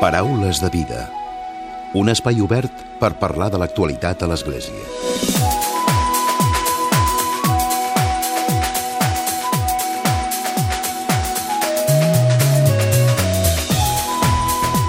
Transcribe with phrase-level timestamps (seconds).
[0.00, 1.08] Paraules de vida.
[1.94, 4.74] Un espai obert per parlar de l'actualitat a l'Església.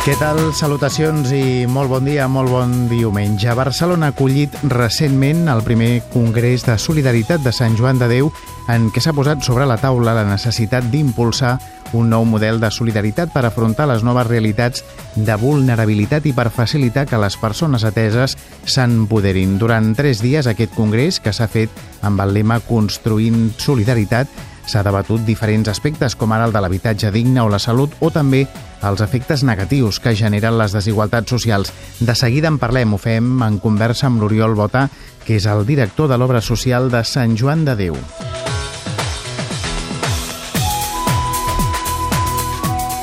[0.06, 0.42] Què tal?
[0.58, 3.54] Salutacions i molt bon dia, molt bon diumenge.
[3.58, 8.34] Barcelona ha acollit recentment el primer Congrés de Solidaritat de Sant Joan de Déu
[8.68, 11.58] en què s'ha posat sobre la taula la necessitat d'impulsar
[11.94, 14.84] un nou model de solidaritat per afrontar les noves realitats
[15.16, 19.60] de vulnerabilitat i per facilitar que les persones ateses s'empoderin.
[19.62, 21.70] Durant tres dies aquest congrés, que s'ha fet
[22.02, 24.28] amb el lema Construint Solidaritat,
[24.66, 28.48] S'ha debatut diferents aspectes com ara el de l'habitatge digne o la salut o també
[28.82, 31.74] els efectes negatius que generen les desigualtats socials.
[32.00, 34.88] De seguida en parlem, ho fem en conversa amb l'Oriol Bota,
[35.26, 38.02] que és el director de l'obra social de Sant Joan de Déu.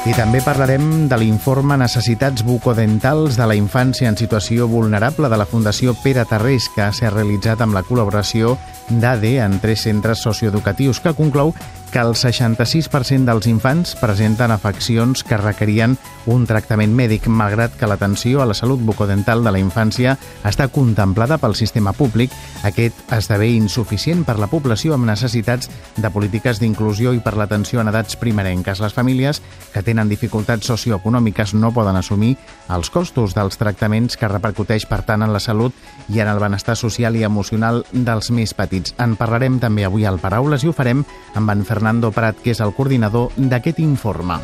[0.02, 5.46] I també parlarem de l'informe Necessitats bucodentals de la infància en situació vulnerable de la
[5.46, 8.56] Fundació Pere Tarrés, que s'ha realitzat amb la col·laboració
[8.90, 11.54] d'ADE en tres centres socioeducatius, que conclou
[11.92, 18.40] que el 66% dels infants presenten afeccions que requerien un tractament mèdic, malgrat que l'atenció
[18.40, 20.14] a la salut bucodental de la infància
[20.48, 22.32] està contemplada pel sistema públic.
[22.64, 27.92] Aquest esdevé insuficient per la població amb necessitats de polítiques d'inclusió i per l'atenció en
[27.92, 28.80] edats primerenques.
[28.80, 29.42] Les famílies
[29.74, 32.38] que tenen dificultats socioeconòmiques no poden assumir
[32.72, 35.76] els costos dels tractaments que repercuteix, per tant, en la salut
[36.08, 38.96] i en el benestar social i emocional dels més petits.
[38.96, 41.04] En parlarem també avui al Paraules i ho farem
[41.36, 44.36] amb en Fernando Fernando Prat, que és el coordinador d'aquest informe.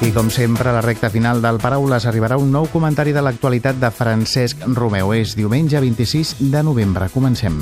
[0.00, 3.76] I com sempre, a la recta final del Paraules arribarà un nou comentari de l'actualitat
[3.76, 5.12] de Francesc Romeu.
[5.12, 7.10] És diumenge 26 de novembre.
[7.12, 7.60] Comencem.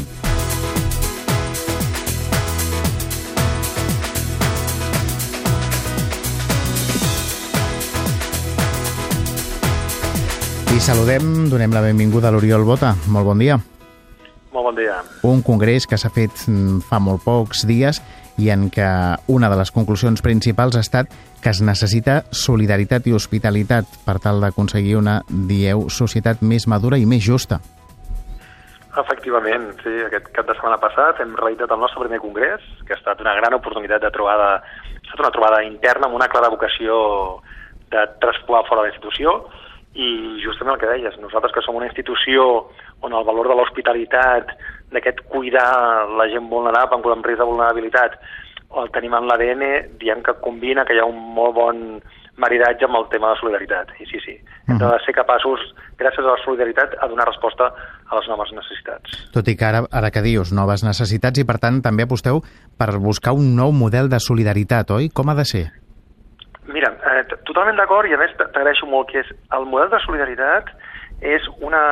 [10.70, 12.94] I saludem, donem la benvinguda a l'Oriol Bota.
[13.10, 13.58] Molt bon dia.
[14.54, 15.00] Molt bon dia.
[15.26, 17.98] Un congrés que s'ha fet mm, fa molt pocs dies
[18.38, 18.86] i en què
[19.30, 21.10] una de les conclusions principals ha estat
[21.42, 27.06] que es necessita solidaritat i hospitalitat per tal d'aconseguir una, dieu, societat més madura i
[27.06, 27.58] més justa.
[28.94, 29.92] Efectivament, sí.
[30.06, 33.34] Aquest cap de setmana passat hem realitzat el nostre primer congrés, que ha estat una
[33.34, 36.96] gran oportunitat de trobada, ha estat una trobada interna amb una clara vocació
[37.90, 39.34] de traspolar fora de la institució,
[39.94, 40.08] i
[40.42, 42.66] justament el que deies, nosaltres que som una institució
[43.06, 44.50] on el valor de l'hospitalitat,
[44.94, 48.18] d'aquest cuidar la gent vulnerable amb risc de vulnerabilitat,
[48.74, 49.64] el tenim en l'ADN,
[50.00, 51.82] diem que combina, que hi ha un molt bon
[52.42, 53.92] maridatge amb el tema de solidaritat.
[54.02, 54.34] I sí, sí,
[54.66, 55.62] hem de ser capaços,
[56.00, 59.14] gràcies a la solidaritat, a donar resposta a les noves necessitats.
[59.34, 62.42] Tot i que ara, ara que dius noves necessitats i, per tant, també aposteu
[62.78, 65.12] per buscar un nou model de solidaritat, oi?
[65.14, 65.66] Com ha de ser?
[67.04, 70.70] Eh, totalment d'acord i a més t'agraeixo molt que és el model de solidaritat
[71.20, 71.82] és una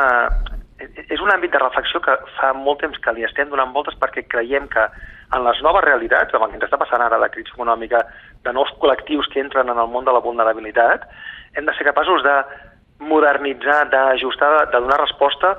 [0.83, 4.25] és un àmbit de reflexió que fa molt temps que li estem donant voltes perquè
[4.33, 4.87] creiem que
[5.37, 8.03] en les noves realitats, amb el que ens està passant ara la crisi econòmica,
[8.45, 11.07] de nous col·lectius que entren en el món de la vulnerabilitat,
[11.57, 12.35] hem de ser capaços de
[13.13, 15.55] modernitzar, d'ajustar, de donar resposta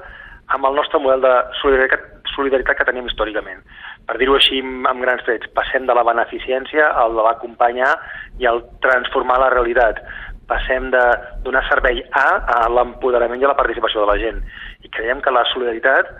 [0.53, 3.63] amb el nostre model de solidaritat, solidaritat que tenim històricament
[4.07, 7.93] per dir-ho així amb grans trets, passem de la beneficència al de l'acompanyar
[8.41, 10.01] i al transformar la realitat.
[10.49, 11.03] Passem de
[11.45, 12.27] donar servei a,
[12.57, 14.41] a l'empoderament i a la participació de la gent.
[14.83, 16.11] I creiem que la solidaritat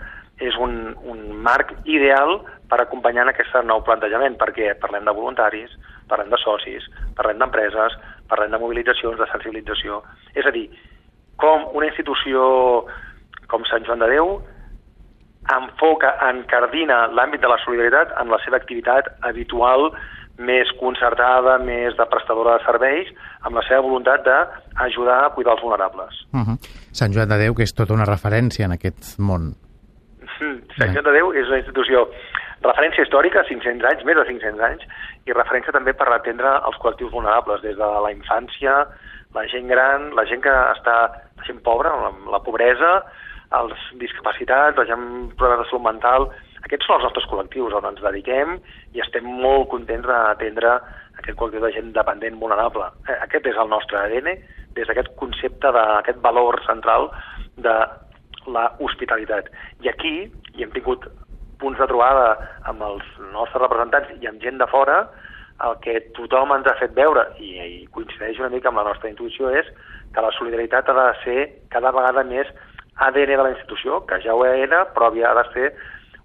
[0.42, 2.40] és un, un marc ideal
[2.70, 5.76] per acompanyar en aquest nou plantejament, perquè parlem de voluntaris,
[6.10, 7.94] parlem de socis, parlem d'empreses,
[8.32, 10.00] parlem de mobilitzacions, de sensibilització.
[10.34, 10.66] És a dir,
[11.38, 12.42] com una institució
[13.52, 14.38] com Sant Joan de Déu
[15.52, 19.90] enfoca, encardina l'àmbit de la solidaritat en la seva activitat habitual
[20.38, 23.10] més concertada, més de prestadora de serveis,
[23.46, 26.24] amb la seva voluntat d'ajudar a cuidar els vulnerables.
[26.32, 26.56] Uh -huh.
[26.92, 29.54] Sant Joan de Déu, que és tota una referència en aquest món.
[30.78, 32.08] Sant Joan de Déu és una institució
[32.62, 34.82] referència històrica, 500 anys, més de 500 anys,
[35.26, 38.86] i referència també per atendre els col·lectius vulnerables, des de la infància,
[39.34, 40.96] la gent gran, la gent que està,
[41.36, 43.02] la gent pobra, la, la pobresa,
[43.52, 46.28] els discapacitats, la gent amb problemes de salut mental,
[46.64, 48.56] aquests són els nostres col·lectius on ens dediquem
[48.96, 50.78] i estem molt contents d'atendre
[51.20, 52.88] aquest col·lectiu de gent dependent vulnerable.
[53.08, 54.32] Eh, aquest és el nostre ADN,
[54.74, 57.10] des d'aquest concepte, d'aquest valor central
[57.56, 57.74] de
[58.54, 59.50] la hospitalitat.
[59.84, 60.14] I aquí
[60.54, 61.06] hi hem tingut
[61.60, 62.34] punts de trobada
[62.68, 65.04] amb els nostres representants i amb gent de fora,
[65.64, 69.08] el que tothom ens ha fet veure, i, i coincideix una mica amb la nostra
[69.12, 69.68] intuïció, és
[70.14, 71.38] que la solidaritat ha de ser
[71.70, 72.50] cada vegada més
[72.96, 75.70] ADN de la institució, que ja ho era, però havia de ser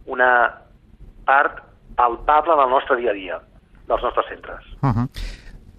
[0.05, 0.31] una
[1.25, 1.63] part
[1.95, 3.39] palpable del nostre dia a dia.
[3.89, 4.65] dels nostres centres.
[4.83, 5.07] Uh -huh.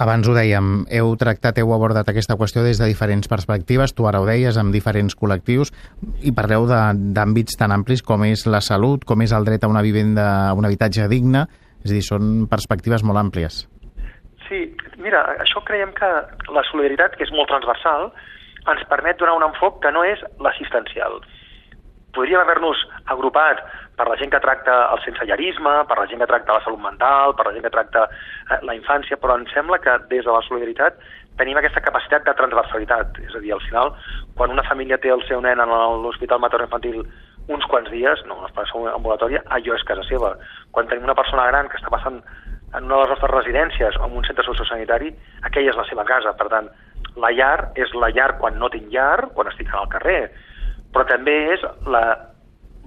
[0.01, 4.21] Abans ho dèiem, heu tractat, heu abordat aquesta qüestió des de diferents perspectives, tu ara
[4.21, 5.73] ho deies, amb diferents col·lectius,
[6.23, 9.83] i parleu d'àmbits tan amplis com és la salut, com és el dret a una
[9.83, 11.47] vivenda, a un habitatge digne,
[11.85, 13.69] és a dir, són perspectives molt àmplies.
[14.49, 16.09] Sí, mira, això creiem que
[16.49, 18.11] la solidaritat, que és molt transversal,
[18.75, 21.21] ens permet donar un enfoc que no és l'assistencial.
[22.15, 22.81] Podríem haver-nos
[23.15, 23.63] agrupat
[24.01, 27.37] per la gent que tracta el sensellarisme, per la gent que tracta la salut mental,
[27.39, 30.43] per la gent que tracta eh, la infància, però em sembla que des de la
[30.49, 30.99] solidaritat
[31.39, 33.21] tenim aquesta capacitat de transversalitat.
[33.27, 33.93] És a dir, al final,
[34.37, 37.05] quan una família té el seu nen a l'hospital materno-infantil
[37.51, 40.35] uns quants dies, no, una ambulatòria, allò és casa seva.
[40.75, 42.21] Quan tenim una persona gran que està passant
[42.75, 45.11] en una de les nostres residències o en un centre sociosanitari,
[45.49, 46.35] aquella és la seva casa.
[46.39, 46.69] Per tant,
[47.17, 50.31] la llar és la llar quan no tinc llar, quan estic al carrer,
[50.93, 52.05] però també és la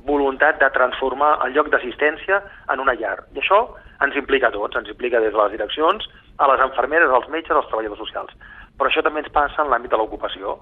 [0.05, 2.41] voluntat de transformar el lloc d'assistència
[2.73, 3.17] en una llar.
[3.35, 3.63] I això
[4.03, 7.55] ens implica a tots, ens implica des de les direccions, a les enfermeres, als metges,
[7.55, 8.35] als treballadors socials.
[8.77, 10.57] Però això també ens passa en l'àmbit de l'ocupació.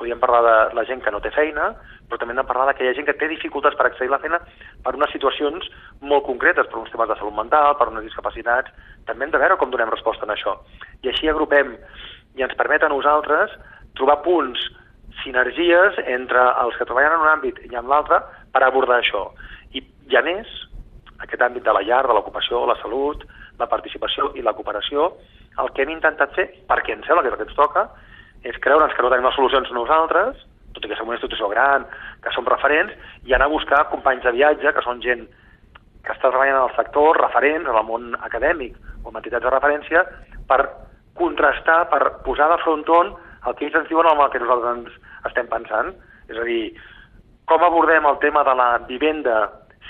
[0.00, 1.74] Podríem parlar de la gent que no té feina,
[2.08, 4.38] però també hem de parlar d'aquella gent que té dificultats per accedir a la feina
[4.84, 5.66] per unes situacions
[6.00, 8.72] molt concretes, per uns temes de salut mental, per unes discapacitats.
[9.06, 10.56] També hem de veure com donem resposta a això.
[11.04, 11.76] I així agrupem
[12.38, 13.52] i ens permet a nosaltres
[13.98, 14.60] trobar punts,
[15.24, 18.20] sinergies entre els que treballen en un àmbit i en l'altre
[18.52, 19.26] per abordar això.
[19.74, 20.48] I, I a més,
[21.20, 23.26] aquest àmbit de la llar, de l'ocupació, la salut,
[23.60, 25.10] la participació i la cooperació,
[25.60, 27.88] el que hem intentat fer, perquè em sembla que és el que ens toca,
[28.46, 30.38] és creure'ns que no tenim les solucions nosaltres,
[30.72, 31.84] tot i que som una institució gran,
[32.24, 32.94] que som referents,
[33.26, 35.26] i anar a buscar companys de viatge, que són gent
[36.00, 39.52] que està treballant en el sector, referents en el món acadèmic o en entitats de
[39.52, 40.04] referència,
[40.48, 40.62] per
[41.18, 43.14] contrastar, per posar de fronton
[43.46, 45.94] el que ells ens diuen amb el que nosaltres ens estem pensant.
[46.30, 46.74] És a dir,
[47.50, 49.40] com abordem el tema de la vivenda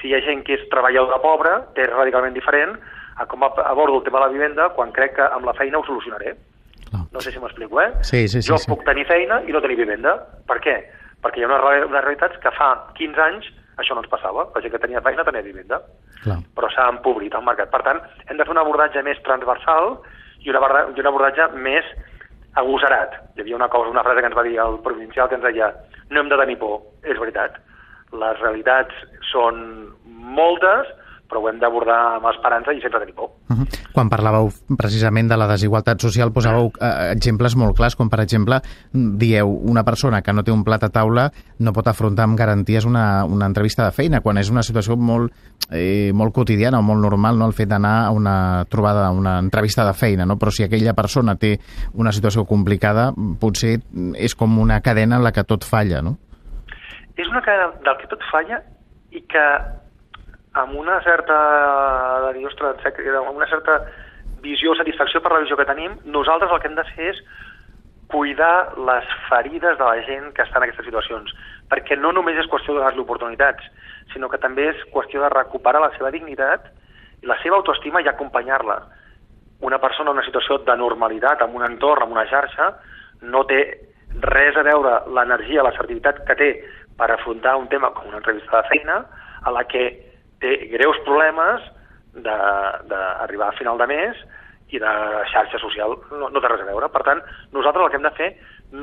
[0.01, 2.79] si hi ha gent que és treballadora pobra, que és radicalment diferent,
[3.21, 5.85] a com abordo el tema de la vivenda quan crec que amb la feina ho
[5.85, 6.37] solucionaré.
[6.91, 7.91] No, no sé si m'explico, eh?
[8.01, 8.71] Sí, sí, sí, jo sí.
[8.71, 10.17] puc tenir feina i no tenir vivenda.
[10.49, 10.79] Per què?
[11.21, 13.51] Perquè hi ha una, una realitats que fa 15 anys
[13.81, 14.47] això no ens passava.
[14.55, 15.81] La gent que tenia feina tenia vivenda.
[16.25, 16.41] Clar.
[16.57, 17.71] Però s'ha empobrit el mercat.
[17.73, 19.99] Per tant, hem de fer un abordatge més transversal
[20.45, 21.87] i un abordatge, i un abordatge més
[22.61, 23.17] agosarat.
[23.37, 25.73] Hi havia una cosa, una frase que ens va dir el provincial que ens deia
[26.11, 26.81] no hem de tenir por.
[27.07, 27.59] És veritat.
[28.21, 29.61] Les realitats són
[30.05, 30.89] moltes,
[31.31, 33.31] però ho hem d'abordar amb esperança i sense tenir por.
[33.49, 33.67] Uh -huh.
[33.95, 38.61] Quan parlàveu precisament de la desigualtat social, posàveu eh, exemples molt clars, com per exemple,
[38.93, 42.85] dieu, una persona que no té un plat a taula no pot afrontar amb garanties
[42.85, 45.33] una, una entrevista de feina, quan és una situació molt,
[45.71, 47.47] eh, molt quotidiana o molt normal no?
[47.47, 50.37] el fet d'anar a una trobada, a una entrevista de feina, no?
[50.37, 51.59] però si aquella persona té
[51.95, 53.81] una situació complicada, potser
[54.17, 56.17] és com una cadena en la que tot falla, no?
[57.17, 58.63] És una cadena del que tot falla
[59.11, 59.45] i que
[60.55, 61.37] amb una certa,
[62.27, 63.85] de dir, ostres, amb una certa
[64.43, 67.23] visió o satisfacció per la visió que tenim, nosaltres el que hem de fer és
[68.11, 71.31] cuidar les ferides de la gent que està en aquestes situacions,
[71.71, 73.69] perquè no només és qüestió de donar-li oportunitats,
[74.13, 76.67] sinó que també és qüestió de recuperar la seva dignitat
[77.23, 78.81] i la seva autoestima i acompanyar-la.
[79.63, 82.73] Una persona en una situació de normalitat, en un entorn, en una xarxa,
[83.23, 83.63] no té
[84.25, 86.53] res a veure l'energia, l'assertivitat que té
[86.99, 89.05] per afrontar un tema com una entrevista de feina,
[89.45, 90.10] a la que
[90.41, 91.65] té greus problemes
[92.15, 94.23] d'arribar a final de mes
[94.71, 94.93] i de
[95.33, 96.89] xarxa social no, no té res a veure.
[96.95, 97.21] Per tant,
[97.55, 98.31] nosaltres el que hem de fer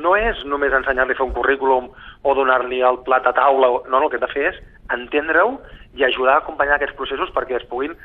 [0.04, 3.96] no és només ensenyar-li a fer un currículum o donar-li el plat a taula, no,
[3.96, 4.62] no, el que hem de fer és
[4.94, 5.58] entendre-ho
[5.96, 7.96] i ajudar a acompanyar aquests processos perquè es puguin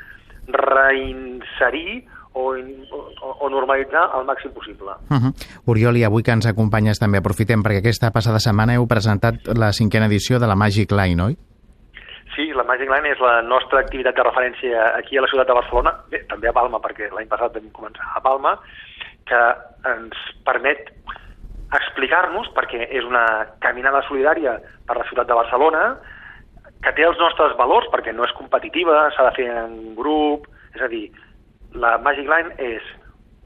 [0.48, 4.96] reinserir o, o, o normalitzar el màxim possible.
[5.08, 5.32] Uh -huh.
[5.66, 9.72] Oriol, i avui que ens acompanyes també aprofitem perquè aquesta passada setmana heu presentat la
[9.72, 11.36] cinquena edició de la Magic Line, oi?
[12.34, 15.54] Sí, la Magic Line és la nostra activitat de referència aquí a la ciutat de
[15.54, 18.56] Barcelona, bé, també a Palma, perquè l'any passat vam començar a Palma,
[19.28, 19.42] que
[19.86, 20.90] ens permet
[21.78, 23.24] explicar-nos, perquè és una
[23.62, 25.84] caminada solidària per la ciutat de Barcelona,
[26.82, 30.82] que té els nostres valors, perquè no és competitiva, s'ha de fer en grup, és
[30.82, 31.06] a dir,
[31.78, 32.90] la Magic Line és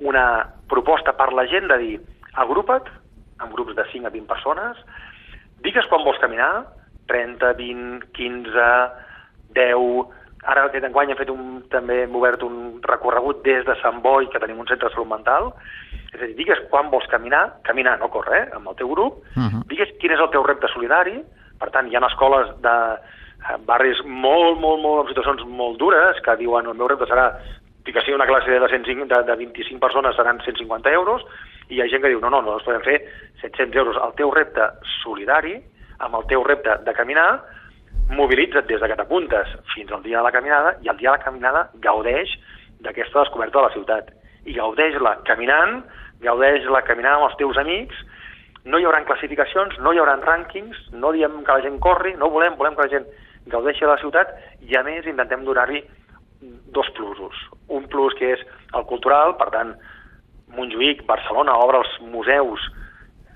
[0.00, 0.24] una
[0.72, 1.94] proposta per la gent de dir
[2.40, 2.88] agrupa't,
[3.44, 4.80] en grups de 5 a 20 persones,
[5.62, 6.64] digues quan vols caminar,
[7.10, 8.70] 30, 20, 15,
[9.58, 10.14] 10...
[10.48, 14.28] Ara aquest enguany hem fet un, també hem obert un recorregut des de Sant Boi,
[14.30, 15.50] que tenim un centre de salut mental,
[16.14, 19.18] és a dir, digues quan vols caminar, caminar, no córrer, eh, amb el teu grup,
[19.34, 19.64] uh -huh.
[19.68, 21.18] digues quin és el teu repte solidari,
[21.58, 22.76] per tant, hi ha escoles de
[23.66, 27.34] barris molt, molt, molt, en situacions molt dures, que diuen el meu repte serà
[27.92, 31.24] que sigui una classe de, 105, de, de 25 persones seran 150 euros,
[31.68, 32.98] i hi ha gent que diu, no, no, no, es podem fer
[33.40, 33.96] 700 euros.
[34.04, 34.66] El teu repte
[35.02, 35.56] solidari,
[36.04, 37.28] amb el teu repte de caminar,
[38.10, 41.18] mobilitza't des de que t'apuntes fins al dia de la caminada i el dia de
[41.18, 42.30] la caminada gaudeix
[42.80, 44.12] d'aquesta descoberta de la ciutat.
[44.46, 45.82] I gaudeix-la caminant,
[46.24, 47.96] gaudeix-la caminant amb els teus amics,
[48.64, 52.30] no hi haurà classificacions, no hi haurà rànquings, no diem que la gent corri, no
[52.30, 53.06] volem, volem que la gent
[53.48, 54.34] gaudeixi de la ciutat
[54.68, 55.82] i a més intentem donar-hi
[56.74, 57.36] dos plusos.
[57.68, 58.42] Un plus que és
[58.76, 59.72] el cultural, per tant,
[60.56, 62.62] Montjuïc, Barcelona, obre els museus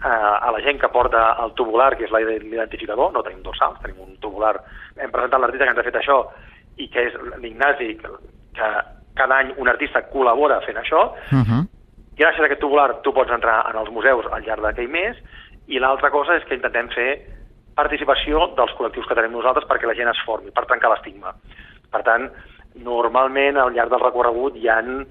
[0.02, 4.16] a la gent que porta el tubular, que és l'identificador, no tenim dorsals, tenim un
[4.22, 4.56] tubular.
[4.96, 6.18] Hem presentat l'artista que ens ha fet això
[6.82, 8.10] i que és l'Ignasi, que,
[8.56, 8.70] que
[9.18, 11.62] cada any un artista col·labora fent això, uh -huh.
[12.16, 15.16] i gràcies a aquest tubular tu pots entrar en els museus al llarg d'aquell mes,
[15.68, 17.26] i l'altra cosa és que intentem fer
[17.74, 21.34] participació dels col·lectius que tenim nosaltres perquè la gent es formi, per trencar l'estigma.
[21.92, 22.30] Per tant,
[22.74, 25.06] normalment al llarg del recorregut hi han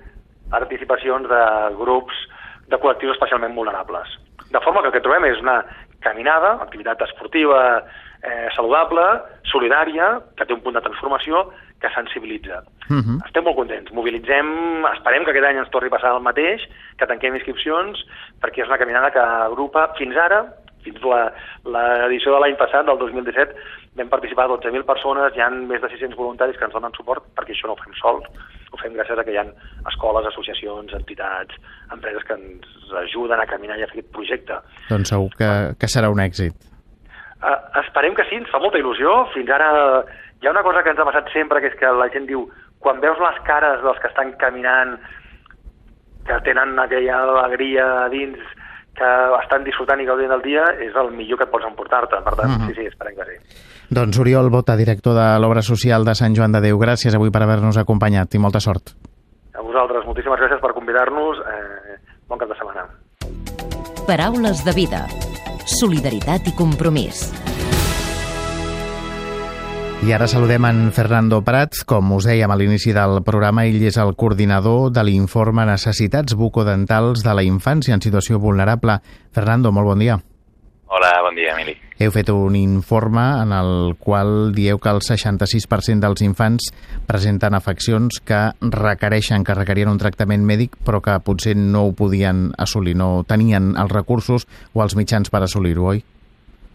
[0.50, 1.44] participacions de
[1.80, 2.14] grups
[2.68, 4.08] de col·lectius especialment vulnerables.
[4.52, 5.62] De forma que el que trobem és una
[6.04, 7.62] caminada, activitat esportiva
[8.24, 9.04] eh, saludable,
[9.52, 11.48] solidària, que té un punt de transformació,
[11.82, 12.62] que sensibilitza.
[12.90, 13.02] Uh mhm.
[13.02, 13.26] -huh.
[13.26, 13.92] Estem molt contents.
[13.92, 16.62] Mobilitzem, esperem que aquest any ens torni a passar el mateix,
[16.98, 18.06] que tanquem inscripcions,
[18.42, 20.46] perquè és una caminada que agrupa fins ara,
[20.84, 21.00] fins
[21.66, 23.56] l'edició de l'any passat, del 2017,
[23.96, 27.52] vam participar 12.000 persones, hi han més de 600 voluntaris que ens donen suport, perquè
[27.52, 28.26] això no ho fem sols,
[28.82, 29.46] fem gràcies a que hi ha
[29.92, 31.56] escoles, associacions, entitats,
[31.94, 34.60] empreses que ens ajuden a caminar i a fer aquest projecte.
[34.90, 36.54] Doncs segur que, que serà un èxit.
[37.42, 39.14] Uh, esperem que sí, ens fa molta il·lusió.
[39.34, 39.70] Fins ara
[40.42, 42.46] hi ha una cosa que ens ha passat sempre, que és que la gent diu,
[42.82, 44.98] quan veus les cares dels que estan caminant,
[46.26, 48.42] que tenen aquella alegria dins,
[48.98, 52.22] que estan disfrutant i gaudint del dia, és el millor que et pots emportar-te.
[52.26, 52.68] Per tant, mm -hmm.
[52.68, 53.38] sí, sí, esperem que sí.
[53.92, 57.42] Doncs Oriol Bota, director de l'Obra Social de Sant Joan de Déu, gràcies avui per
[57.44, 58.94] haver-nos acompanyat i molta sort.
[59.52, 61.42] A vosaltres, moltíssimes gràcies per convidar-nos.
[61.44, 61.98] Eh,
[62.32, 62.88] bon cap de setmana.
[64.08, 65.04] Paraules de vida.
[65.68, 67.28] Solidaritat i compromís.
[70.08, 71.84] I ara saludem en Fernando Prats.
[71.84, 77.28] Com us dèiem a l'inici del programa, ell és el coordinador de l'informe Necessitats bucodentals
[77.28, 79.02] de la infància en situació vulnerable.
[79.36, 80.22] Fernando, molt bon dia.
[80.94, 81.72] Hola, bon dia, Emili.
[82.04, 86.66] Heu fet un informe en el qual dieu que el 66% dels infants
[87.08, 88.40] presenten afeccions que
[88.76, 93.72] requereixen, que requerien un tractament mèdic, però que potser no ho podien assolir, no tenien
[93.80, 94.44] els recursos
[94.76, 96.04] o els mitjans per assolir-ho, oi?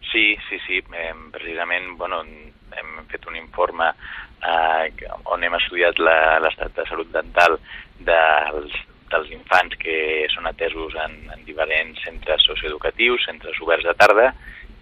[0.08, 0.80] Sí, sí, sí.
[0.80, 7.60] Eh, precisament, bueno, hem fet un informe eh, on hem estudiat l'estat de salut dental
[8.00, 14.30] dels, dels infants que són atesos en, en diferents centres socioeducatius, centres oberts de tarda,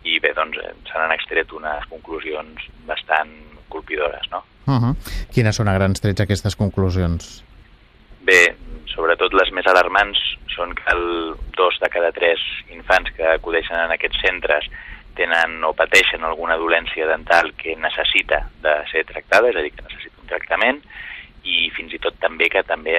[0.05, 3.33] i bé, doncs eh, se n'han extret unes conclusions bastant
[3.73, 4.45] colpidores, no?
[4.67, 4.95] Uh -huh.
[5.33, 7.45] Quines són a grans trets aquestes conclusions?
[8.21, 8.55] Bé,
[8.95, 10.19] sobretot les més alarmants
[10.55, 12.41] són que el dos de cada tres
[12.71, 14.69] infants que acudeixen en aquests centres
[15.15, 19.83] tenen o pateixen alguna dolència dental que necessita de ser tractada, és a dir, que
[19.83, 20.83] necessita un tractament,
[21.45, 22.97] i fins i tot també que també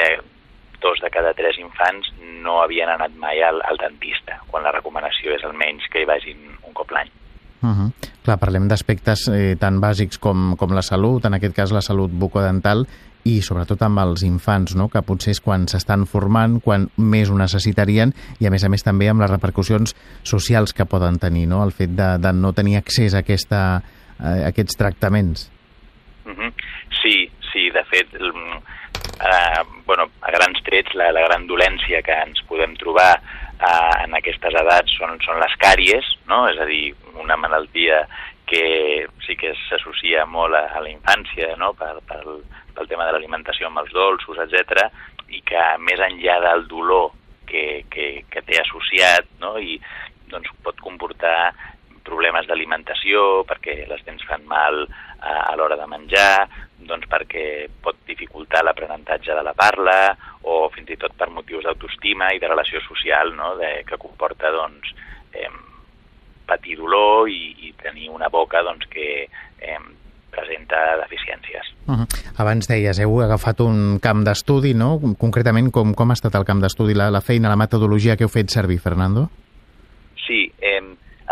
[0.81, 2.11] dos de cada tres infants
[2.43, 6.41] no havien anat mai al, al dentista, quan la recomanació és almenys que hi vagin
[6.63, 7.11] un cop l'any.
[7.65, 7.89] Uh -huh.
[8.23, 12.11] Clar, parlem d'aspectes eh, tan bàsics com, com la salut, en aquest cas la salut
[12.11, 12.85] bucodental,
[13.25, 14.87] i sobretot amb els infants, no?
[14.93, 18.85] que potser és quan s'estan formant, quan més ho necessitarien i a més a més
[18.85, 21.63] també amb les repercussions socials que poden tenir, no?
[21.65, 23.81] el fet de, de no tenir accés a, aquesta,
[24.19, 25.51] a aquests tractaments.
[26.25, 26.53] Uh -huh.
[27.01, 28.07] Sí, sí, de fet,
[29.19, 34.15] eh, bueno, a grans trets la, la gran dolència que ens podem trobar eh, en
[34.17, 36.45] aquestes edats són, són les càries, no?
[36.51, 38.05] és a dir, una malaltia
[38.45, 41.73] que sí que s'associa molt a, a la infància no?
[41.73, 42.21] per, per,
[42.75, 44.89] pel tema de l'alimentació amb els dolços, etc
[45.33, 47.13] i que més enllà del dolor
[47.49, 49.55] que, que, que té associat no?
[49.57, 49.79] i
[50.29, 51.53] doncs, pot comportar
[52.05, 56.45] problemes d'alimentació, perquè les dents fan mal a, a l'hora de menjar,
[56.79, 62.33] doncs perquè pot dificultar l'aprenentatge de la parla o fins i tot per motius d'autoestima
[62.35, 63.55] i de relació social no?
[63.59, 64.91] de, que comporta doncs,
[65.33, 65.49] eh,
[66.45, 69.79] patir dolor i, i tenir una boca doncs, que eh,
[70.35, 71.71] presenta deficiències.
[71.87, 72.07] Uh -huh.
[72.37, 74.99] Abans deies, heu agafat un camp d'estudi, no?
[75.17, 78.29] Concretament, com, com ha estat el camp d'estudi, la, la feina, la metodologia que heu
[78.29, 79.29] fet servir, Fernando?
[80.27, 80.81] Sí, eh,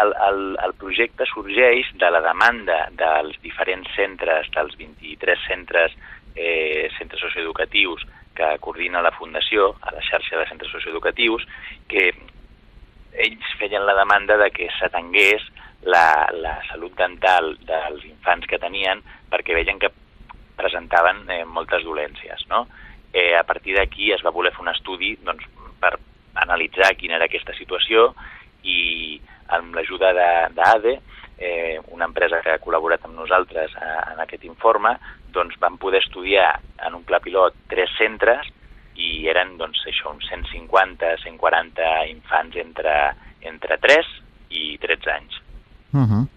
[0.01, 5.95] el, el, el projecte sorgeix de la demanda dels diferents centres, dels 23 centres,
[6.35, 11.45] eh, centres socioeducatius que coordina la Fundació, a la xarxa de centres socioeducatius,
[11.87, 12.09] que
[13.13, 15.43] ells feien la demanda de que s'atengués
[15.85, 19.91] la, la salut dental dels infants que tenien perquè veien que
[20.57, 22.47] presentaven eh, moltes dolències.
[22.49, 22.65] No?
[23.13, 25.45] Eh, a partir d'aquí es va voler fer un estudi doncs,
[25.81, 25.97] per
[26.41, 28.09] analitzar quina era aquesta situació
[28.63, 29.19] i
[29.55, 30.13] amb l'ajuda
[30.55, 30.97] d'ADE
[31.37, 34.95] eh, una empresa que ha col·laborat amb nosaltres a, en aquest informe,
[35.33, 36.49] doncs vam poder estudiar
[36.87, 38.49] en un pla pilot tres centres
[38.95, 42.95] i eren doncs, això, uns 150, 140 infants entre,
[43.41, 44.11] entre 3
[44.53, 45.39] i 13 anys.
[45.93, 46.27] Uh -huh.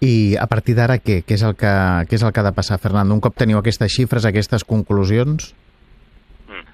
[0.00, 1.24] I a partir d'ara què?
[1.24, 1.72] Què és, el que,
[2.08, 3.14] què és el que ha de passar, Fernando?
[3.14, 5.54] Un cop teniu aquestes xifres, aquestes conclusions?
[6.48, 6.64] Mm.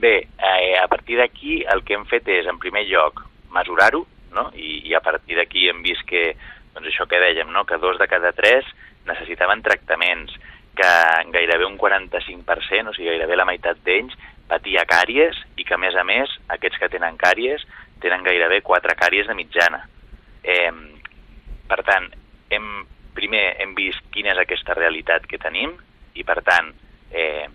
[0.00, 3.20] Bé, eh, a partir d'aquí el que hem fet és, en primer lloc,
[3.52, 4.48] mesurar-ho, no?
[4.54, 6.34] I, i a partir d'aquí hem vist que,
[6.74, 7.64] doncs això que dèiem, no?
[7.68, 8.66] que dos de cada tres
[9.08, 10.34] necessitaven tractaments,
[10.76, 10.90] que
[11.34, 14.14] gairebé un 45%, o sigui, gairebé la meitat d'ells,
[14.50, 17.62] patia càries i que, a més a més, aquests que tenen càries
[18.02, 19.82] tenen gairebé quatre càries de mitjana.
[20.42, 20.72] Eh,
[21.68, 22.08] per tant,
[22.50, 22.68] hem,
[23.14, 25.74] primer hem vist quina és aquesta realitat que tenim
[26.14, 26.72] i, per tant,
[27.12, 27.46] eh,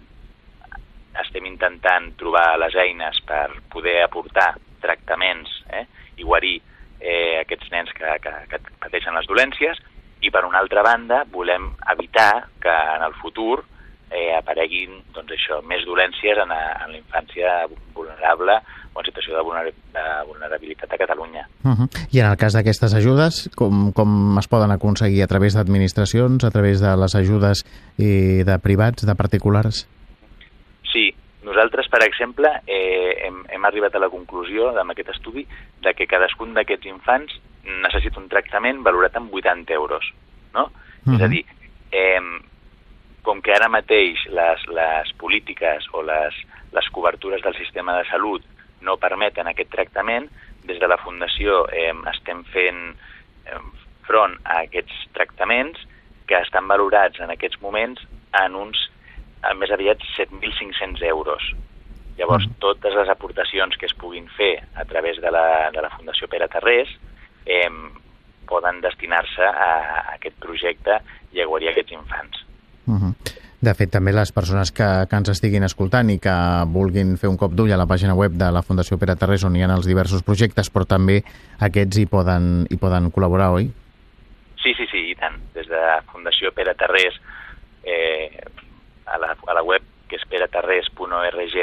[1.24, 4.54] estem intentant trobar les eines per poder aportar
[4.84, 5.86] tractaments eh,
[6.18, 6.58] i guarir
[7.00, 9.80] eh, aquests nens que, que, que pateixen les dolències
[10.22, 13.64] i, per una altra banda, volem evitar que en el futur
[14.10, 17.54] eh, apareguin doncs això, més dolències en, a, en la infància
[17.96, 18.58] vulnerable
[18.96, 21.48] o en situació de, vulner, de vulnerabilitat a Catalunya.
[21.64, 21.88] Uh -huh.
[22.12, 25.24] I en el cas d'aquestes ajudes, com, com es poden aconseguir?
[25.24, 27.66] A través d'administracions, a través de les ajudes
[28.00, 29.88] eh, de privats, de particulars?
[31.56, 35.46] Nosaltres, per exemple, eh, hem, hem arribat a la conclusió, amb aquest estudi,
[35.80, 40.10] de que cadascun d'aquests infants necessita un tractament valorat en 80 euros.
[40.54, 40.66] No?
[40.66, 40.72] Uh
[41.06, 41.16] -huh.
[41.16, 41.46] És a dir,
[41.92, 42.20] eh,
[43.22, 46.36] com que ara mateix les, les polítiques o les,
[46.74, 48.44] les cobertures del sistema de salut
[48.82, 50.30] no permeten aquest tractament,
[50.66, 52.96] des de la Fundació eh, estem fent
[53.46, 53.60] eh,
[54.04, 55.80] front a aquests tractaments
[56.28, 58.02] que estan valorats en aquests moments
[58.44, 58.92] en uns
[59.60, 61.52] més aviat 7.500 euros.
[62.18, 62.60] Llavors, mm.
[62.64, 66.48] totes les aportacions que es puguin fer a través de la, de la Fundació Pere
[66.48, 66.92] Tarrés
[67.46, 67.70] eh,
[68.48, 71.00] poden destinar-se a, a aquest projecte
[71.36, 72.46] i a guarir aquests infants.
[72.86, 73.14] Uh -huh.
[73.66, 76.36] De fet, també les persones que, que ens estiguin escoltant i que
[76.70, 79.56] vulguin fer un cop d'ull a la pàgina web de la Fundació Pere Tarrés on
[79.56, 81.24] hi ha els diversos projectes, però també
[81.60, 83.72] aquests hi poden, hi poden col·laborar, oi?
[84.62, 85.40] Sí, sí, sí, i tant.
[85.56, 87.18] Des de Fundació Pere Tarrés
[87.84, 88.30] eh,
[89.06, 91.58] a, la, a la web que és peretarrés.org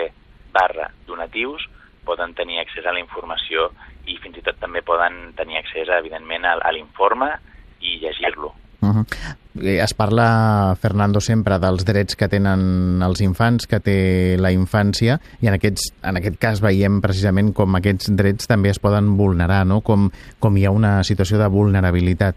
[0.53, 1.69] barra donatius
[2.05, 3.71] poden tenir accés a la informació
[4.11, 7.31] i fins i tot també poden tenir accés, evidentment, a, l'informe
[7.81, 8.53] i llegir-lo.
[8.83, 9.07] Uh -huh.
[9.63, 15.47] Es parla, Fernando, sempre dels drets que tenen els infants, que té la infància, i
[15.47, 19.83] en, aquests, en aquest cas veiem precisament com aquests drets també es poden vulnerar, no?
[19.83, 22.35] com, com hi ha una situació de vulnerabilitat.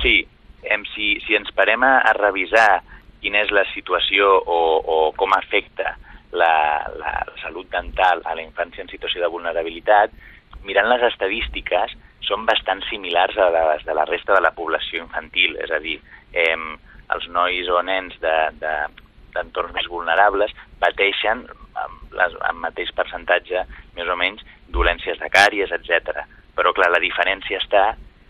[0.00, 0.26] Sí,
[0.62, 2.82] em, si, si ens parem a, a revisar
[3.20, 5.94] quina és la situació o, o com afecta
[6.32, 6.52] la,
[7.00, 10.14] la salut dental a la infància en situació de vulnerabilitat,
[10.64, 15.56] mirant les estadístiques, són bastant similars a les de la resta de la població infantil,
[15.64, 15.98] és a dir,
[16.32, 16.56] eh,
[17.10, 21.42] els nois o nens d'entorns de, més vulnerables pateixen
[21.80, 23.64] amb, les, amb mateix percentatge,
[23.96, 26.22] més o menys, dolències de càries, etc.
[26.54, 27.84] Però, clar, la diferència està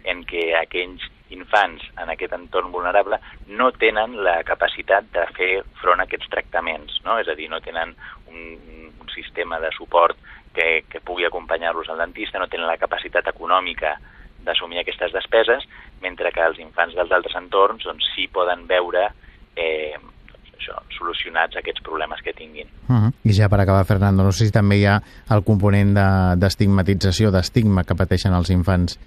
[0.08, 6.00] en que aquells infants en aquest entorn vulnerable no tenen la capacitat de fer front
[6.00, 7.18] a aquests tractaments, no?
[7.22, 7.94] és a dir, no tenen
[8.28, 10.18] un, un sistema de suport
[10.54, 13.96] que, que pugui acompanyar-los al dentista, no tenen la capacitat econòmica
[14.44, 15.66] d'assumir aquestes despeses,
[16.02, 19.10] mentre que els infants dels altres entorns doncs, sí poden veure
[19.56, 19.94] eh,
[20.30, 22.68] doncs, això, solucionats aquests problemes que tinguin.
[22.88, 23.12] Uh -huh.
[23.24, 25.94] I ja per acabar, Fernando, no sé si també hi ha el component
[26.40, 28.98] d'estigmatització, de, d'estigma que pateixen els infants.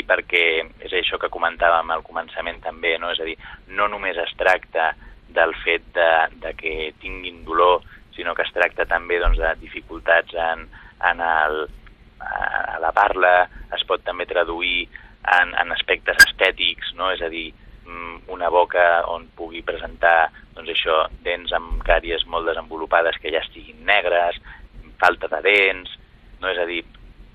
[0.00, 3.10] Sí, perquè és això que comentàvem al començament també, no?
[3.12, 3.34] és a dir,
[3.76, 4.94] no només es tracta
[5.28, 6.10] del fet de,
[6.40, 7.82] de que tinguin dolor
[8.16, 10.64] sinó que es tracta també doncs, de dificultats en,
[11.10, 11.66] en el,
[12.20, 13.34] a la parla,
[13.76, 14.86] es pot també traduir
[15.36, 17.10] en, en aspectes estètics, no?
[17.12, 17.50] és a dir,
[17.84, 23.44] mm, una boca on pugui presentar doncs això, dents amb càries molt desenvolupades que ja
[23.44, 24.40] estiguin negres,
[25.00, 25.92] falta de dents,
[26.40, 26.48] no?
[26.48, 26.82] és a dir,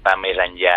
[0.05, 0.75] va més enllà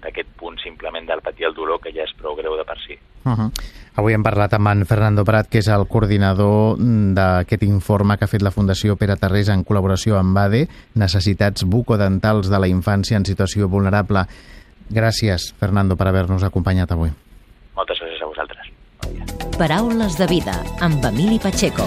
[0.00, 2.98] d'aquest punt simplement del patir el dolor que ja és prou greu de per si.
[3.24, 3.50] Uh -huh.
[3.94, 8.32] Avui hem parlat amb en Fernando Prat, que és el coordinador d'aquest informe que ha
[8.32, 13.24] fet la Fundació Pere Tarrés en col·laboració amb ADE, Necessitats bucodentals de la infància en
[13.24, 14.24] situació vulnerable.
[14.88, 17.10] Gràcies, Fernando, per haver-nos acompanyat avui.
[17.76, 18.66] Moltes gràcies a vosaltres.
[19.58, 21.84] Paraules de vida, amb Emili Pacheco.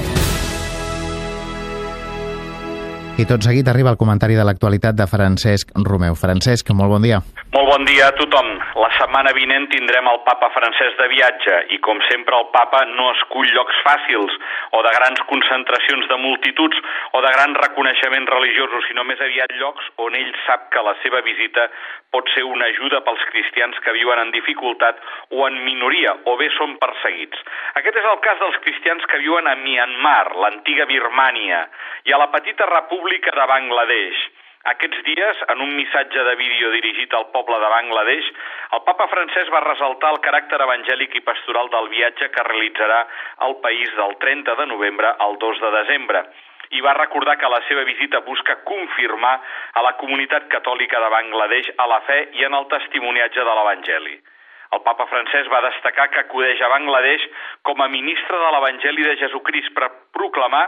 [3.15, 6.17] I tot seguit arriba el comentari de l'actualitat de Francesc Romeu.
[6.19, 7.21] Francesc, molt bon dia.
[7.55, 8.49] Molt bon dia a tothom.
[8.75, 13.07] La setmana vinent tindrem el papa francès de viatge i, com sempre, el papa no
[13.13, 14.35] escull llocs fàcils
[14.75, 16.81] o de grans concentracions de multituds
[17.15, 21.23] o de grans reconeixements religiosos, sinó més aviat llocs on ell sap que la seva
[21.23, 21.69] visita
[22.11, 24.99] pot ser una ajuda pels cristians que viuen en dificultat
[25.31, 27.39] o en minoria o bé són perseguits.
[27.79, 31.63] Aquest és el cas dels cristians que viuen a Myanmar, l'antiga Birmània,
[32.07, 34.21] i a la petita república de Bangladesh.
[34.65, 38.29] Aquests dies, en un missatge de vídeo dirigit al poble de Bangladesh,
[38.73, 43.03] el papa francès va ressaltar el caràcter evangèlic i pastoral del viatge que realitzarà
[43.45, 46.25] al país del 30 de novembre al 2 de desembre
[46.73, 49.35] i va recordar que la seva visita busca confirmar
[49.73, 54.17] a la comunitat catòlica de Bangladesh a la fe i en el testimoniatge de l'Evangeli.
[54.75, 57.25] El papa francès va destacar que acudeix a Bangladesh
[57.67, 60.65] com a ministre de l'Evangeli de Jesucrist per proclamar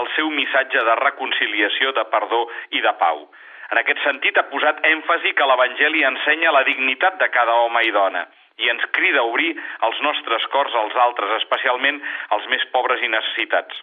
[0.00, 2.42] el seu missatge de reconciliació, de perdó
[2.76, 3.24] i de pau.
[3.72, 7.94] En aquest sentit, ha posat èmfasi que l'Evangeli ensenya la dignitat de cada home i
[7.96, 9.50] dona i ens crida a obrir
[9.88, 11.98] els nostres cors als altres, especialment
[12.36, 13.82] als més pobres i necessitats.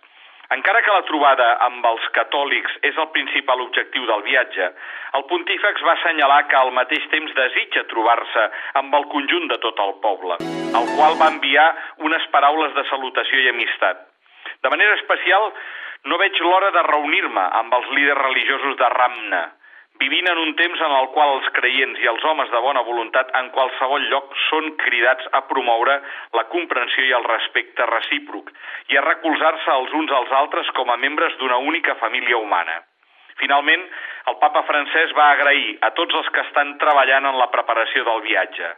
[0.53, 4.67] Encara que la trobada amb els catòlics és el principal objectiu del viatge,
[5.17, 8.43] el pontífex va assenyalar que al mateix temps desitja trobar-se
[8.81, 10.37] amb el conjunt de tot el poble,
[10.77, 11.65] al qual va enviar
[12.09, 14.05] unes paraules de salutació i amistat.
[14.61, 15.49] De manera especial,
[16.05, 19.43] no veig l'hora de reunir-me amb els líders religiosos de Ramna,
[19.99, 23.29] vivint en un temps en el qual els creients i els homes de bona voluntat
[23.39, 25.99] en qualsevol lloc són cridats a promoure
[26.37, 28.51] la comprensió i el respecte recíproc
[28.93, 32.81] i a recolzar-se els uns als altres com a membres d'una única família humana.
[33.41, 33.85] Finalment,
[34.31, 38.21] el papa francès va agrair a tots els que estan treballant en la preparació del
[38.27, 38.73] viatge.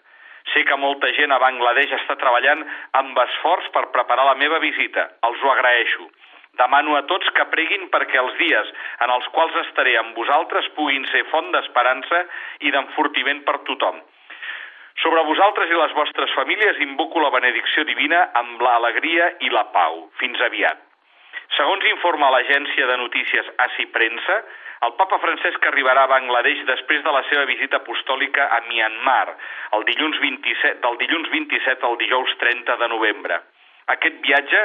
[0.53, 2.61] Sé que molta gent a Bangladesh està treballant
[2.99, 5.09] amb esforç per preparar la meva visita.
[5.27, 6.07] Els ho agraeixo.
[6.59, 8.73] Demano a tots que preguin perquè els dies
[9.05, 12.21] en els quals estaré amb vosaltres puguin ser font d'esperança
[12.61, 14.01] i d'enfortiment per tothom.
[15.03, 20.05] Sobre vosaltres i les vostres famílies invoco la benedicció divina amb l'alegria i la pau.
[20.21, 20.79] Fins aviat.
[21.55, 24.37] Segons informa l'agència de notícies ASI Premsa,
[24.85, 29.35] el papa Francesc arribarà a Bangladesh després de la seva visita apostòlica a Myanmar,
[29.77, 33.39] el dilluns 27, del dilluns 27 al dijous 30 de novembre.
[33.93, 34.59] Aquest viatge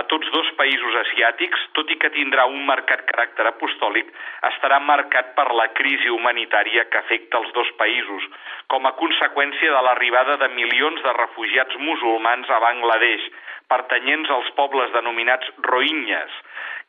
[0.00, 4.08] a tots dos països asiàtics, tot i que tindrà un marcat caràcter apostòlic,
[4.48, 8.24] estarà marcat per la crisi humanitària que afecta els dos països,
[8.72, 13.26] com a conseqüència de l'arribada de milions de refugiats musulmans a Bangladesh,
[13.68, 16.40] pertanyents als pobles denominats rohingyes,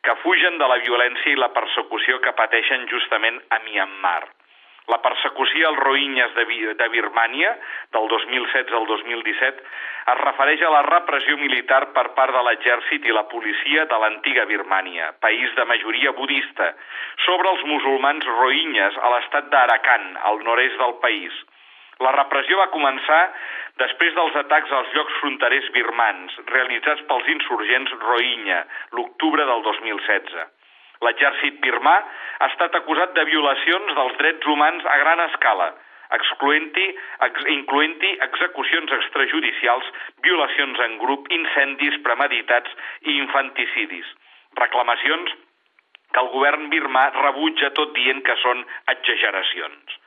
[0.04, 4.22] que fugen de la violència i la persecució que pateixen justament a Myanmar.
[4.92, 6.44] La persecució als roïnyes de,
[6.76, 7.54] de Birmània,
[7.96, 9.62] del 2016 al 2017,
[10.12, 14.44] es refereix a la repressió militar per part de l'exèrcit i la policia de l'antiga
[14.50, 16.68] Birmània, país de majoria budista,
[17.24, 21.42] sobre els musulmans roïnyes a l'estat d'Arakan, al nord-est del país.
[22.02, 23.20] La repressió va començar
[23.80, 28.64] després dels atacs als llocs fronterers birmans, realitzats pels insurgents Rohingya,
[28.98, 30.44] l'octubre del 2016.
[31.06, 31.94] L'exèrcit birmà
[32.38, 35.72] ha estat acusat de violacions dels drets humans a gran escala,
[36.18, 36.86] excloent-hi
[37.26, 39.90] ex, incloent-hi execucions extrajudicials,
[40.26, 44.06] violacions en grup, incendis premeditats i infanticidis.
[44.60, 45.34] Reclamacions
[46.14, 48.62] que el govern birmà rebutja tot dient que són
[48.92, 49.98] exageracions.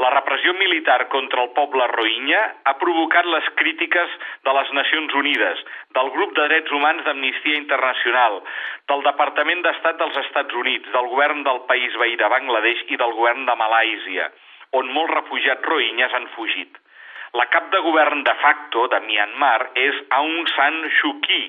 [0.00, 4.14] La repressió militar contra el poble roïnya ha provocat les crítiques
[4.48, 5.60] de les Nacions Unides,
[5.96, 8.38] del grup de drets humans d'Amnistia Internacional,
[8.88, 13.12] del Departament d'Estat dels Estats Units, del govern del país veí de Bangladesh i del
[13.18, 14.30] govern de Malàisia,
[14.80, 16.80] on molts refugiats roïnyes han fugit.
[17.36, 21.44] La cap de govern de facto de Myanmar és Aung San Suu Kyi,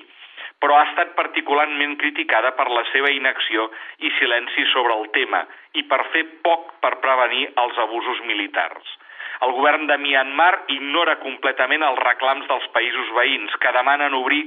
[0.62, 3.66] però ha estat particularment criticada per la seva inacció
[4.06, 5.40] i silenci sobre el tema
[5.74, 8.92] i per fer poc per prevenir els abusos militars.
[9.42, 14.44] El govern de Myanmar ignora completament els reclams dels països veïns que demanen obrir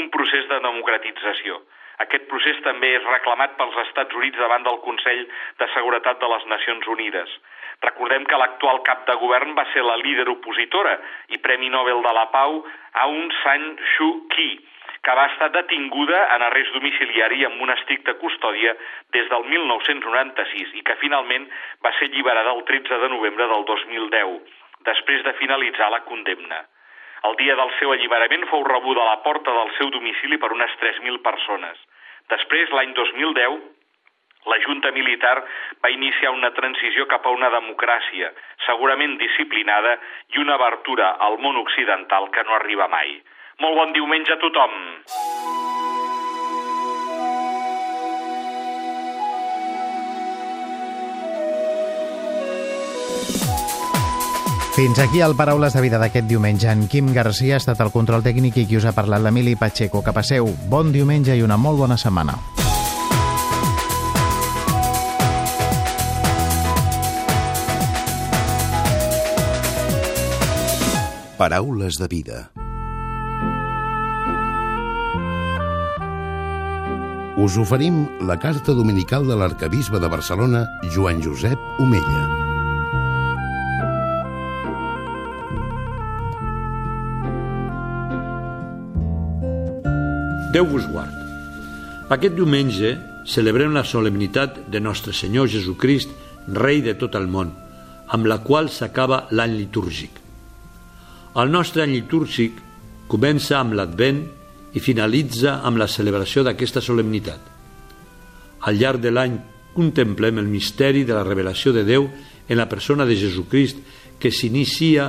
[0.00, 1.60] un procés de democratització.
[2.02, 5.22] Aquest procés també és reclamat pels Estats Units davant del Consell
[5.60, 7.38] de Seguretat de les Nacions Unides.
[7.86, 10.96] Recordem que l'actual cap de govern va ser la líder opositora
[11.30, 12.64] i Premi Nobel de la Pau
[13.06, 14.58] Aung San Suu Kyi,
[15.02, 18.74] que va estar detinguda en arrest domiciliari amb una estricta custòdia
[19.16, 21.48] des del 1996 i que finalment
[21.84, 24.38] va ser alliberada el 13 de novembre del 2010,
[24.86, 26.62] després de finalitzar la condemna.
[27.26, 30.72] El dia del seu alliberament fou rebuda a la porta del seu domicili per unes
[30.80, 31.78] 3.000 persones.
[32.30, 33.60] Després, l'any 2010,
[34.50, 35.36] la Junta Militar
[35.84, 38.32] va iniciar una transició cap a una democràcia,
[38.66, 39.98] segurament disciplinada,
[40.34, 43.20] i una abertura al món occidental que no arriba mai.
[43.60, 44.72] Molt bon diumenge a tothom.
[54.72, 56.70] Fins aquí el Paraules de Vida d'aquest diumenge.
[56.72, 60.00] En Quim Garcia ha estat el control tècnic i qui us ha parlat l'Emili Pacheco.
[60.00, 62.38] Que passeu bon diumenge i una molt bona setmana.
[71.36, 72.61] Paraules de vida.
[77.34, 82.24] Us oferim la carta dominical de l'arcabisbe de Barcelona, Joan Josep Omella.
[90.52, 91.16] Déu vos guard.
[92.12, 96.12] Aquest diumenge celebrem la solemnitat de Nostre Senyor Jesucrist,
[96.52, 97.54] Rei de tot el món,
[98.12, 100.20] amb la qual s'acaba l'any litúrgic.
[101.40, 102.60] El nostre any litúrgic
[103.08, 104.26] comença amb l'Advent
[104.72, 107.40] i finalitza amb la celebració d'aquesta solemnitat.
[108.62, 109.36] Al llarg de l'any
[109.74, 112.06] contemplem el misteri de la revelació de Déu
[112.48, 113.78] en la persona de Jesucrist
[114.20, 115.08] que s'inicia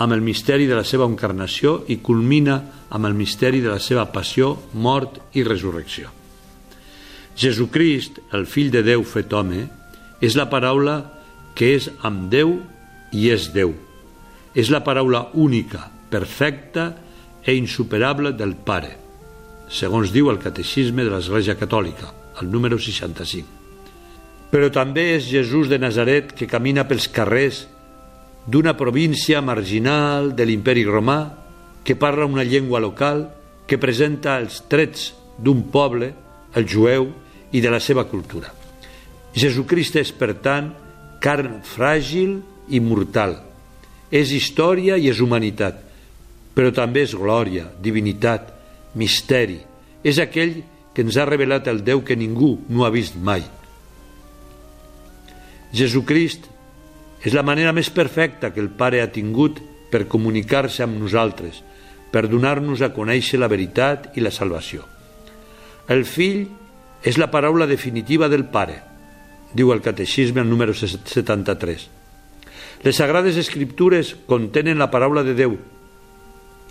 [0.00, 2.60] amb el misteri de la seva encarnació i culmina
[2.92, 6.08] amb el misteri de la seva passió, mort i resurrecció.
[7.36, 9.66] Jesucrist, el fill de Déu fet home,
[10.20, 10.96] és la paraula
[11.56, 12.58] que és amb Déu
[13.12, 13.74] i és Déu.
[14.54, 16.92] És la paraula única, perfecta
[17.48, 19.01] i insuperable del Pare,
[19.72, 22.10] segons diu el Catecisme de l'Església Catòlica,
[22.42, 23.48] el número 65.
[24.52, 27.64] Però també és Jesús de Nazaret que camina pels carrers
[28.44, 31.20] d'una província marginal de l'imperi romà
[31.84, 33.30] que parla una llengua local
[33.66, 36.12] que presenta els trets d'un poble,
[36.54, 37.08] el jueu,
[37.52, 38.52] i de la seva cultura.
[39.32, 40.72] Jesucrist és, per tant,
[41.24, 43.38] carn fràgil i mortal.
[44.12, 45.80] És història i és humanitat,
[46.52, 48.50] però també és glòria, divinitat,
[48.94, 49.60] misteri.
[50.02, 53.44] És aquell que ens ha revelat el Déu que ningú no ha vist mai.
[55.72, 56.48] Jesucrist
[57.24, 59.60] és la manera més perfecta que el Pare ha tingut
[59.92, 61.62] per comunicar-se amb nosaltres,
[62.12, 64.84] per donar-nos a conèixer la veritat i la salvació.
[65.88, 66.44] El fill
[67.02, 68.78] és la paraula definitiva del Pare,
[69.52, 71.88] diu el Catecisme al número 73.
[72.82, 75.56] Les Sagrades Escriptures contenen la paraula de Déu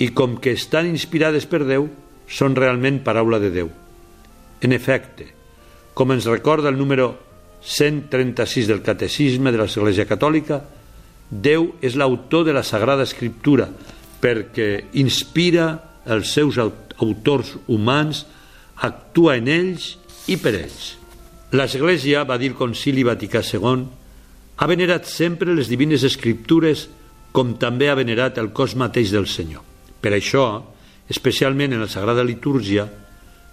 [0.02, 1.88] i com que estan inspirades per Déu,
[2.32, 3.70] són realment paraula de Déu.
[4.62, 5.28] En efecte,
[5.94, 7.12] com ens recorda el número
[7.62, 10.62] 136 del Catecisme de l'Església Catòlica,
[11.32, 13.70] Déu és l'autor de la Sagrada Escriptura
[14.22, 15.68] perquè inspira
[16.06, 18.26] els seus autors humans,
[18.82, 19.96] actua en ells
[20.28, 20.96] i per ells.
[21.52, 23.86] L'Església, va dir el Concili Vaticà II,
[24.62, 26.88] ha venerat sempre les divines escriptures
[27.34, 29.64] com també ha venerat el cos mateix del Senyor.
[30.02, 30.46] Per això,
[31.12, 32.88] especialment en la Sagrada Litúrgia,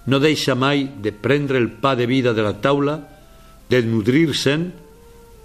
[0.06, 3.00] no deixa mai de prendre el pa de vida de la taula
[3.68, 4.70] de nodrir-se'n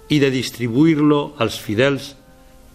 [0.08, 2.14] i de distribuir-lo als fidels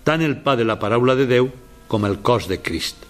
[0.03, 1.49] tant el pa de la paraula de Déu
[1.89, 3.05] com el cos de Crist.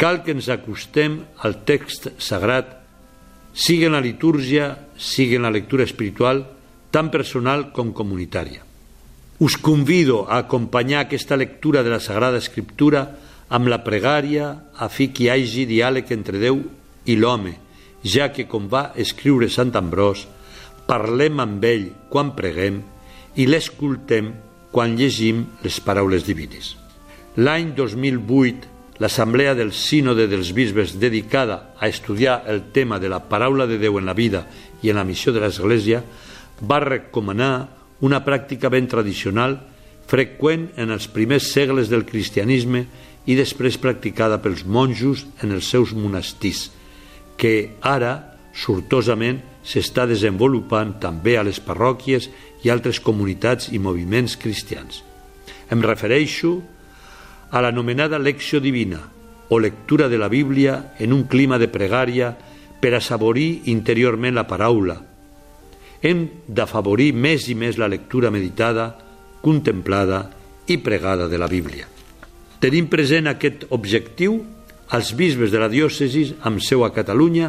[0.00, 2.78] Cal que ens acostem al text sagrat,
[3.52, 6.44] sigui en la litúrgia, sigui en la lectura espiritual,
[6.90, 8.64] tant personal com comunitària.
[9.40, 13.06] Us convido a acompanyar aquesta lectura de la Sagrada Escriptura
[13.50, 16.60] amb la pregària a fi que hi hagi diàleg entre Déu
[17.10, 17.56] i l'home,
[18.06, 20.26] ja que, com va escriure Sant Ambròs,
[20.86, 22.80] parlem amb ell quan preguem
[23.36, 24.32] i l'escoltem
[24.70, 26.76] quan llegim les paraules divines.
[27.42, 28.70] L'any 2008,
[29.02, 33.98] l'Assemblea del Sínode dels Bisbes dedicada a estudiar el tema de la paraula de Déu
[33.98, 34.44] en la vida
[34.82, 36.02] i en la missió de l'Església
[36.60, 37.52] va recomanar
[38.04, 39.58] una pràctica ben tradicional
[40.10, 42.86] freqüent en els primers segles del cristianisme
[43.26, 46.70] i després practicada pels monjos en els seus monestirs,
[47.36, 52.28] que ara, sortosament, s'està desenvolupant també a les parròquies
[52.64, 55.02] i altres comunitats i moviments cristians.
[55.70, 56.58] Em refereixo
[57.50, 59.00] a l'anomenada lecció divina
[59.50, 62.32] o lectura de la Bíblia en un clima de pregària
[62.80, 64.96] per assaborir interiorment la paraula.
[66.00, 68.94] Hem d'afavorir més i més la lectura meditada,
[69.44, 70.28] contemplada
[70.68, 71.99] i pregada de la Bíblia.
[72.60, 74.34] Tenim present aquest objectiu
[74.92, 77.48] als bisbes de la diòcesi amb seu a Catalunya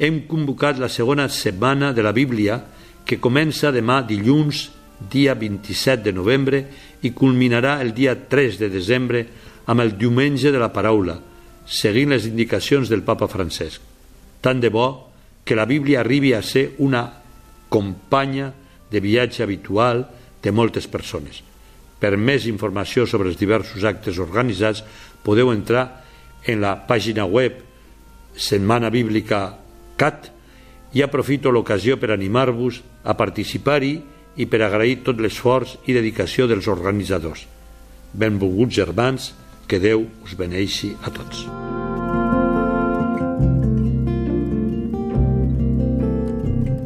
[0.00, 2.56] hem convocat la segona setmana de la Bíblia
[3.04, 4.70] que comença demà dilluns,
[5.12, 6.62] dia 27 de novembre
[7.04, 9.26] i culminarà el dia 3 de desembre
[9.68, 11.18] amb el diumenge de la paraula,
[11.66, 13.82] seguint les indicacions del papa Francesc.
[14.40, 14.86] Tant de bo
[15.44, 17.04] que la Bíblia arribi a ser una
[17.68, 18.54] companya
[18.90, 20.06] de viatge habitual
[20.40, 21.42] de moltes persones.
[22.00, 24.82] Per més informació sobre els diversos actes organitzats
[25.24, 25.86] podeu entrar
[26.46, 27.62] en la pàgina web
[28.36, 29.56] Setmana Bíblica
[29.96, 30.30] CAT
[30.96, 33.94] i aprofito l'ocasió per animar-vos a participar-hi
[34.36, 37.46] i per agrair tot l'esforç i dedicació dels organitzadors.
[38.12, 39.32] Benvolguts germans,
[39.66, 41.46] que Déu us beneixi a tots.